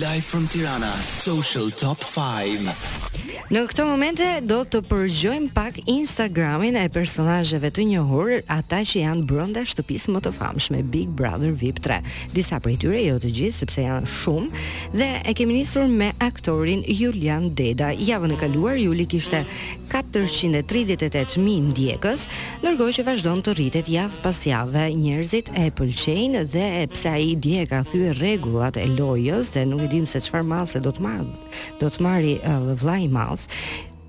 Live 0.00 0.24
from 0.24 0.48
Tirana, 0.48 0.88
Social 1.02 1.70
Top 1.70 2.02
5. 2.02 3.05
Në 3.50 3.60
këto 3.70 3.84
momente 3.86 4.26
do 4.42 4.58
të 4.66 4.80
përgjojmë 4.88 5.52
pak 5.54 5.76
Instagramin 5.88 6.74
e 6.80 6.86
personazheve 6.90 7.68
të 7.70 7.84
njohur, 7.92 8.32
ata 8.50 8.80
që 8.88 9.02
janë 9.04 9.22
brenda 9.28 9.62
shtëpisë 9.70 10.12
më 10.16 10.22
të 10.24 10.32
famshme 10.34 10.80
Big 10.90 11.12
Brother 11.16 11.52
VIP 11.60 11.78
3. 11.84 12.00
Disa 12.34 12.58
prej 12.64 12.74
tyre 12.82 13.04
jo 13.04 13.20
të 13.22 13.30
gjithë 13.38 13.58
sepse 13.60 13.84
janë 13.84 14.10
shumë 14.10 14.62
dhe 14.98 15.08
e 15.30 15.34
kemi 15.38 15.60
nisur 15.60 15.86
me 15.90 16.08
aktorin 16.26 16.82
Julian 16.88 17.48
Deda. 17.58 17.92
Javën 17.94 18.34
e 18.34 18.40
kaluar 18.40 18.74
Juli 18.82 19.06
kishte 19.10 19.44
438000 19.92 21.38
ndjekës, 21.70 22.26
ndërkohë 22.64 22.96
që 22.98 23.06
vazhdon 23.06 23.44
të 23.46 23.54
rritet 23.60 23.92
javë 23.94 24.22
pas 24.26 24.42
jave. 24.50 24.88
Njerëzit 24.96 25.52
e 25.54 25.68
pëlqejnë 25.76 26.42
dhe 26.56 26.66
pse 26.94 27.14
ai 27.14 27.30
i 27.36 27.54
ka 27.70 27.84
thyer 27.86 28.18
rregullat 28.18 28.80
e 28.82 28.88
lojës 28.98 29.54
dhe 29.54 29.62
nuk 29.70 29.86
e 29.86 29.88
dim 29.94 30.06
se 30.06 30.18
çfarë 30.26 30.50
masë 30.50 30.82
do 30.86 30.96
të 30.98 31.06
marr. 31.06 31.30
Do 31.78 31.92
të 31.94 32.02
marri 32.02 32.36
uh, 32.42 32.60
vllai 32.74 33.04
Mouth, 33.26 33.50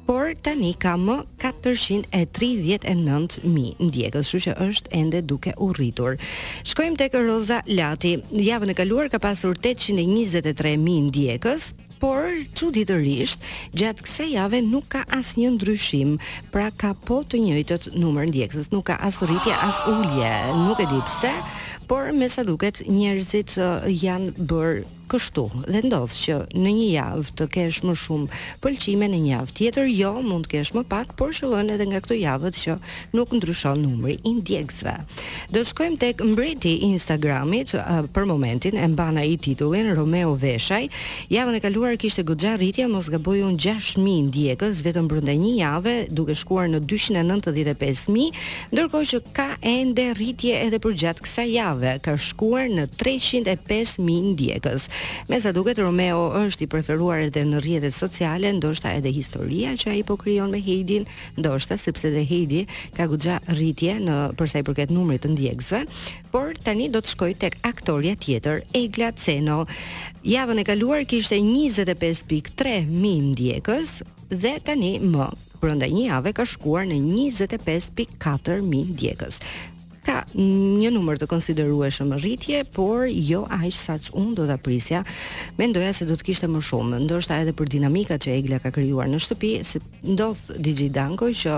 por 0.07 0.31
tani 0.39 0.71
ka 0.79 0.93
më 0.95 1.25
439.000 1.41 3.75
ndjekës, 3.83 4.23
shu 4.29 4.39
që 4.45 4.53
është 4.69 4.91
ende 5.01 5.19
duke 5.27 5.51
u 5.65 5.71
rritur. 5.75 6.15
Shkojmë 6.69 6.95
tek 7.01 7.11
Roza 7.25 7.59
Lati, 7.67 8.13
javën 8.37 8.69
e 8.71 8.77
kaluar 8.77 9.07
ka 9.11 9.19
pasur 9.19 9.53
823.000 9.57 11.09
ndjekës, 11.09 11.61
por 11.97 12.21
që 12.55 12.65
gjatë 13.73 14.03
kësaj 14.05 14.27
jave 14.37 14.61
nuk 14.61 14.83
ka 14.93 15.01
asnjë 15.17 15.39
një 15.41 15.49
ndryshim, 15.57 16.15
pra 16.53 16.67
ka 16.71 16.93
po 17.07 17.23
të 17.27 17.37
njëjtët 17.45 17.89
numër 17.97 18.25
ndjekës, 18.31 18.69
nuk 18.71 18.85
ka 18.85 18.95
as 19.01 19.19
rritje, 19.25 19.53
as 19.67 19.77
ulje, 19.89 20.35
nuk 20.67 20.79
e 20.79 20.85
di 20.93 21.01
pse, 21.09 21.31
por 21.89 22.11
me 22.13 22.29
sa 22.29 22.43
duket 22.45 22.83
njerëzit 22.85 23.57
janë 24.05 24.31
bërë 24.49 24.85
kështu 25.11 25.45
dhe 25.71 25.81
ndodh 25.87 26.11
që 26.13 26.37
në 26.53 26.71
një 26.77 26.87
javë 26.97 27.33
të 27.39 27.47
kesh 27.55 27.79
më 27.87 27.93
shumë 28.01 28.39
pëlqime 28.63 29.07
në 29.09 29.19
një 29.23 29.31
javë 29.33 29.53
tjetër 29.59 29.89
jo 29.93 30.11
mund 30.25 30.45
të 30.47 30.51
kesh 30.53 30.71
më 30.75 30.83
pak 30.91 31.13
por 31.19 31.31
shëllon 31.37 31.71
edhe 31.75 31.87
nga 31.89 32.01
këto 32.03 32.17
javët 32.19 32.59
që 32.61 32.75
nuk 33.15 33.33
ndryshon 33.37 33.81
numri 33.83 34.17
i 34.27 34.33
ndjekësve 34.39 34.95
do 35.55 35.61
të 35.63 35.67
shkojmë 35.71 35.99
tek 36.03 36.23
mbreti 36.31 36.73
i 36.75 36.89
Instagramit 36.89 37.73
uh, 37.79 38.01
për 38.15 38.27
momentin 38.29 38.75
e 38.81 38.87
mban 38.91 39.19
ai 39.21 39.35
titullin 39.43 39.89
Romeo 39.97 40.33
Veshaj 40.41 40.83
javën 41.31 41.55
e 41.59 41.63
kaluar 41.65 41.95
kishte 42.01 42.25
goxha 42.27 42.55
rritje 42.59 42.89
mos 42.91 43.07
gaboi 43.13 43.41
un 43.47 43.55
6000 43.55 44.27
ndjekës 44.29 44.83
vetëm 44.85 45.07
brenda 45.11 45.35
një 45.37 45.53
jave 45.61 45.95
duke 46.19 46.35
shkuar 46.41 46.67
në 46.73 46.83
295000 46.83 48.43
ndërkohë 48.73 49.11
që 49.13 49.23
ka 49.37 49.49
ende 49.75 50.09
rritje 50.19 50.59
edhe 50.67 50.81
për 50.85 50.97
gjatë 51.05 51.23
kësaj 51.27 51.47
jave 51.53 51.95
ka 52.07 52.17
shkuar 52.19 52.67
në 52.67 52.89
305000 52.99 54.19
ndjekës. 54.27 54.89
Me 55.29 55.39
sa 55.43 55.51
duket, 55.55 55.77
Romeo 55.83 56.21
është 56.45 56.65
i 56.65 56.69
preferuar 56.71 57.25
edhe 57.27 57.43
në 57.47 57.59
rjetet 57.63 57.95
sociale, 57.95 58.49
ndoshta 58.57 58.93
edhe 58.97 59.11
historia 59.13 59.73
që 59.77 59.91
a 59.91 59.95
i 59.99 60.03
po 60.07 60.15
krijon 60.19 60.51
me 60.53 60.61
Heidin, 60.65 61.05
ndoshta, 61.37 61.77
sepse 61.77 62.11
dhe 62.13 62.23
Heidi 62.29 62.63
ka 62.97 63.05
gugja 63.11 63.39
rritje 63.53 63.97
në 64.03 64.17
përsa 64.39 64.61
i 64.63 64.67
përket 64.67 64.93
numrit 64.95 65.23
të 65.25 65.33
ndjekësve, 65.35 65.83
por 66.33 66.53
tani 66.65 66.89
do 66.93 67.03
të 67.03 67.13
shkoj 67.13 67.31
tek 67.43 67.59
aktoria 67.67 68.15
tjetër, 68.15 68.63
Egla 68.77 69.11
Ceno. 69.19 69.63
Javën 70.27 70.61
e 70.63 70.67
kaluar 70.67 71.03
kishte 71.07 71.37
25.3 71.43 72.87
mijë 72.89 73.27
ndjekës 73.33 73.99
dhe 74.33 74.57
tani 74.67 74.95
më. 75.03 75.31
Brenda 75.57 75.87
një 75.89 76.03
jave 76.11 76.35
ka 76.37 76.43
shkuar 76.45 76.85
në 76.85 76.99
25.4 77.01 78.61
mijë 78.61 78.91
ndjekës 78.93 79.39
ka 80.07 80.23
një 80.37 80.89
numër 80.95 81.19
të 81.19 81.27
konsiderueshëm 81.31 82.13
rritje, 82.21 82.61
por 82.73 83.05
jo 83.11 83.41
aq 83.51 83.67
saç 83.75 84.09
un 84.15 84.31
do 84.37 84.45
ta 84.47 84.55
prisja. 84.59 85.03
Mendoja 85.59 85.91
se 85.93 86.07
do 86.09 86.15
të 86.17 86.29
kishte 86.29 86.47
më 86.49 86.61
shumë, 86.69 87.01
ndoshta 87.03 87.39
edhe 87.43 87.53
për 87.57 87.69
dinamikat 87.75 88.23
që 88.23 88.35
Egla 88.37 88.61
ka 88.63 88.71
krijuar 88.75 89.09
në 89.11 89.19
shtëpi, 89.25 89.51
se 89.67 89.81
ndos 90.05 90.45
Digi 90.63 90.87
Danko 90.93 91.31
që 91.35 91.57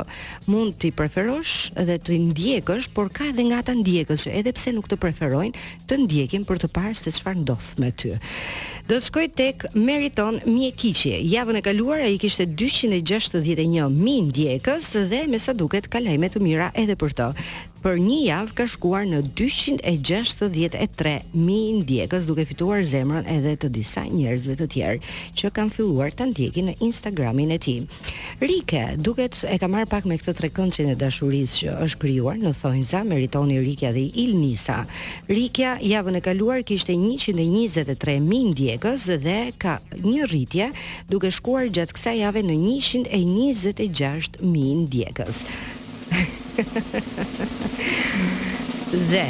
mund 0.52 0.78
ti 0.82 0.92
preferosh 0.96 1.74
edhe 1.80 2.00
të 2.02 2.18
ndjekësh, 2.32 2.90
por 2.96 3.12
ka 3.14 3.28
edhe 3.30 3.46
nga 3.52 3.62
ata 3.62 3.76
ndjekës 3.82 4.26
që 4.28 4.36
edhe 4.42 4.56
pse 4.58 4.74
nuk 4.76 4.90
të 4.90 5.00
preferojnë, 5.02 5.68
të 5.90 6.00
ndjekin 6.06 6.48
për 6.50 6.64
të 6.66 6.72
parë 6.76 6.98
se 7.00 7.14
çfarë 7.20 7.44
ndodh 7.46 7.70
me 7.84 7.92
ty 7.94 8.16
do 8.90 8.96
të 8.98 9.06
shkoj 9.06 9.26
tek 9.38 9.66
Meriton 9.78 10.40
Mjekiqi. 10.50 11.12
Javën 11.30 11.60
e 11.60 11.62
kaluar 11.62 12.02
ai 12.08 12.18
kishte 12.18 12.48
261.000 12.50 14.20
ndjekës 14.32 14.90
dhe 15.14 15.28
me 15.30 15.38
sa 15.38 15.54
duket 15.54 15.92
ka 15.94 16.02
lajme 16.02 16.32
të 16.34 16.42
mira 16.42 16.72
edhe 16.74 16.98
për 16.98 17.14
të. 17.22 17.30
Për 17.80 17.96
një 18.04 18.16
javë 18.26 18.54
ka 18.58 18.66
shkuar 18.68 19.06
në 19.08 19.22
263.000 19.40 21.28
ndjekës 21.80 22.26
duke 22.28 22.44
fituar 22.50 22.82
zemrën 22.84 23.28
edhe 23.38 23.54
të 23.62 23.70
disa 23.78 24.02
njerëzve 24.12 24.58
të 24.60 24.66
tjerë 24.74 25.12
që 25.40 25.52
kanë 25.56 25.72
filluar 25.78 26.12
të 26.12 26.26
ndjekin 26.34 26.68
në 26.68 26.74
Instagramin 26.90 27.54
e 27.56 27.60
ti. 27.66 27.78
Rike, 28.44 28.82
duket 29.00 29.38
e 29.48 29.56
ka 29.62 29.70
marr 29.72 29.88
pak 29.88 30.04
me 30.12 30.18
këtë 30.20 30.34
trekëndqin 30.42 30.92
e 30.92 30.98
dashurisë 31.00 31.62
që 31.62 31.78
është 31.88 32.02
kryuar 32.04 32.36
në 32.44 32.52
thonjë 32.60 32.90
za, 32.92 33.06
meritoni 33.08 33.62
Rikja 33.64 33.94
dhe 33.96 34.04
Ilnisa. 34.26 34.82
Rikja, 35.32 35.78
javën 35.80 36.20
e 36.20 36.24
kaluar, 36.28 36.60
kishte 36.68 36.98
123.000 37.00 38.44
ndjekës 38.52 38.79
Vegas 38.80 39.08
dhe 39.24 39.52
ka 39.60 39.74
një 40.00 40.24
rritje 40.32 40.68
duke 41.12 41.28
shkuar 41.36 41.68
gjatë 41.70 41.94
kësaj 41.98 42.14
jave 42.22 42.42
në 42.48 42.56
126.000 43.12 44.40
mijë 44.48 44.78
ndjekës. 44.86 45.38
dhe 48.90 49.26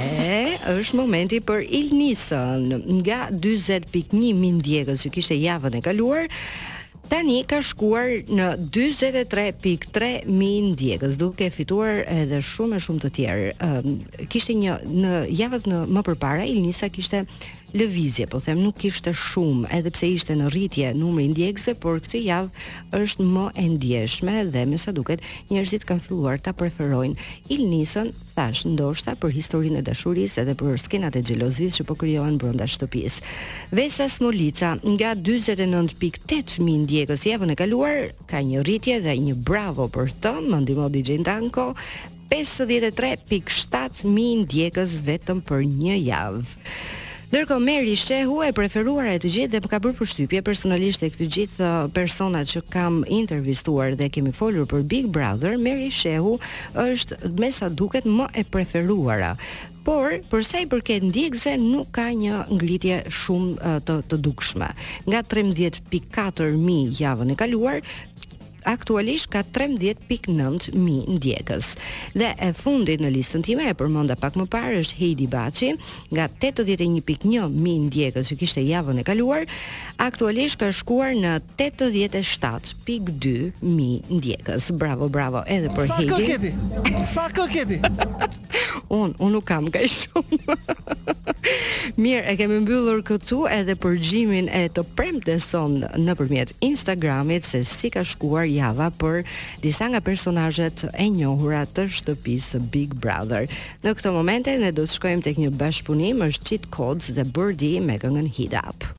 është 0.74 1.00
momenti 1.00 1.42
për 1.50 1.66
Ilnison 1.80 2.70
nga 3.02 3.18
40.1 3.32 4.36
mijë 4.38 4.86
që 5.02 5.10
kishte 5.18 5.34
javën 5.42 5.74
e 5.74 5.82
kaluar. 5.82 6.30
Tani 7.10 7.40
ka 7.50 7.58
shkuar 7.66 8.20
në 8.30 8.46
43.3 8.70 10.30
mijë 10.30 11.10
duke 11.18 11.50
fituar 11.52 12.04
edhe 12.06 12.38
shumë 12.46 12.76
e 12.78 12.80
shumë 12.86 13.02
të 13.02 13.10
tjerë. 13.16 13.48
Kishte 14.30 14.54
një 14.54 14.78
në 14.86 15.14
javën 15.42 15.66
më 15.90 16.02
përpara 16.06 16.46
Ilnisa 16.46 16.86
kishte 16.94 17.26
lëvizje, 17.76 18.26
po 18.30 18.40
them 18.42 18.64
nuk 18.64 18.78
kishte 18.82 19.12
shumë, 19.14 19.68
edhe 19.78 19.92
pse 19.94 20.08
ishte 20.16 20.36
në 20.38 20.48
rritje 20.54 20.92
numri 20.98 21.28
i 21.28 21.32
ndjekësve, 21.34 21.76
por 21.82 22.00
këtë 22.02 22.22
javë 22.26 22.98
është 22.98 23.26
më 23.30 23.44
e 23.62 23.66
ndjeshme 23.76 24.38
dhe 24.54 24.64
me 24.70 24.80
sa 24.82 24.94
duket 24.96 25.22
njerëzit 25.52 25.86
kanë 25.90 26.04
filluar 26.08 26.42
ta 26.42 26.54
preferojnë 26.58 27.28
Ilnisën, 27.54 28.10
thash, 28.38 28.64
ndoshta 28.72 29.14
për 29.22 29.36
historinë 29.38 29.82
e 29.82 29.86
dashurisë 29.90 30.42
edhe 30.44 30.56
për 30.60 30.80
skenat 30.82 31.18
e 31.20 31.24
xhelozisë 31.28 31.82
që 31.82 31.86
po 31.90 31.98
krijohen 32.02 32.38
brenda 32.42 32.66
shtëpisë. 32.66 33.26
Vesa 33.76 34.08
Smolica 34.10 34.74
nga 34.82 35.14
49.8 35.16 36.58
mijë 36.66 36.84
ndjekës 36.86 37.28
javën 37.30 37.54
e 37.54 37.60
kaluar 37.60 38.08
ka 38.30 38.42
një 38.42 38.64
rritje 38.66 39.00
dhe 39.06 39.18
një 39.28 39.36
bravo 39.36 39.90
për 39.94 40.14
të, 40.24 40.34
më 40.50 40.62
ndihmo 40.66 40.90
DJ 40.94 41.20
Danko, 41.28 41.74
53.7 42.30 44.06
mijë 44.16 44.42
ndjekës 44.46 44.98
vetëm 45.08 45.44
për 45.50 45.68
një 45.80 46.00
javë. 46.08 46.46
Ndërko 47.30 47.60
Meri 47.62 47.94
Shehu 47.94 48.40
e 48.42 48.50
preferuara 48.58 49.12
e 49.14 49.20
të 49.22 49.30
gjithë 49.36 49.52
dhe 49.54 49.60
më 49.62 49.70
ka 49.70 49.80
bërë 49.84 49.98
përshtypje 50.00 50.40
personalisht 50.48 51.04
tek 51.04 51.14
këtë 51.14 51.28
gjithë 51.36 51.68
uh, 51.68 51.94
personat 51.94 52.50
që 52.50 52.64
kam 52.74 53.04
intervistuar 53.06 53.94
dhe 54.00 54.08
kemi 54.16 54.34
folur 54.34 54.66
për 54.72 54.88
Big 54.90 55.12
Brother, 55.14 55.54
Meri 55.62 55.92
Shehu 55.94 56.40
është 56.88 57.30
me 57.38 57.52
sa 57.54 57.70
duket 57.70 58.10
më 58.10 58.32
e 58.34 58.48
preferuara. 58.56 59.36
Por 59.90 60.12
për 60.30 60.44
i 60.62 60.66
përket 60.70 61.04
ndjekëse 61.08 61.54
nuk 61.58 61.88
ka 61.96 62.10
një 62.18 62.42
ngritje 62.50 62.98
shumë 63.10 63.52
uh, 63.62 63.78
të 63.86 64.00
të 64.10 64.18
dukshme. 64.26 64.74
Nga 65.06 65.22
13.4.000 65.30 66.98
javën 66.98 67.30
e 67.30 67.38
kaluar, 67.40 67.80
aktualisht 68.70 69.26
ka 69.34 69.40
13.9 69.44 70.70
mijë 70.78 71.04
ndjekës. 71.18 71.68
Dhe 72.18 72.30
e 72.38 72.50
fundit 72.58 73.00
në 73.02 73.10
listën 73.18 73.42
time 73.46 73.64
e 73.66 73.74
përmenda 73.78 74.16
pak 74.20 74.34
më 74.38 74.46
parë 74.52 74.80
është 74.84 74.98
Heidi 75.00 75.28
Baçi, 75.32 75.70
nga 76.14 76.26
81.1 76.30 77.48
mijë 77.50 77.82
ndjekës 77.88 78.26
që 78.30 78.36
kishte 78.44 78.62
javën 78.68 78.98
e 79.02 79.04
kaluar, 79.08 79.42
aktualisht 80.06 80.60
ka 80.62 80.68
shkuar 80.74 81.12
në 81.18 81.34
87.2 81.58 83.52
mijë 83.64 84.02
ndjekës. 84.20 84.64
Bravo, 84.80 85.06
bravo 85.10 85.42
edhe 85.50 85.70
për 85.74 85.86
Heidi. 85.98 86.14
Sa 87.10 87.26
kë 87.30 87.30
keti? 87.30 87.30
Sa 87.30 87.30
kë 87.36 87.46
keti? 87.56 87.78
Un, 88.94 89.16
un 89.20 89.32
nuk 89.34 89.46
kam 89.50 89.66
kaq 89.74 89.90
shumë. 89.90 90.58
Mirë, 92.00 92.22
e 92.32 92.34
kemi 92.40 92.62
mbyllur 92.64 93.02
këtu 93.04 93.42
edhe 93.52 93.74
përgjimin 93.84 94.46
e 94.56 94.62
të 94.72 94.86
premte 94.96 95.34
son 95.44 95.74
në 95.84 96.14
përmjet 96.16 96.54
Instagramit 96.64 97.44
se 97.44 97.60
si 97.68 97.90
ka 97.92 98.06
shkuar 98.08 98.48
java 98.48 98.88
për 99.02 99.18
disa 99.66 99.90
nga 99.92 100.00
personajet 100.08 100.86
e 100.96 101.08
njohura 101.12 101.66
të 101.76 101.90
shtëpisë 102.00 102.62
Big 102.78 102.94
Brother. 103.04 103.52
Në 103.84 103.98
këto 104.00 104.16
momente, 104.16 104.54
ne 104.64 104.72
do 104.72 104.88
të 104.88 104.96
shkojmë 104.96 105.26
të 105.28 105.36
kënjë 105.42 105.58
bashkëpunim 105.60 106.24
është 106.30 106.48
Cheat 106.54 106.70
Codes 106.80 107.12
dhe 107.20 107.28
bërdi 107.36 107.74
me 107.90 108.00
këngën 108.00 108.32
Hit 108.40 108.56
Up. 108.64 108.88